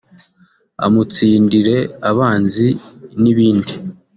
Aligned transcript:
amutsindire 0.85 1.77
abanzi 2.09 2.67
n’ibindi 3.21 3.73